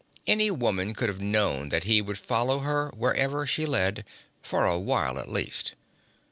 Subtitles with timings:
[0.25, 4.03] Any woman could have known that he would follow her wherever she led
[4.41, 5.73] for a while, at least.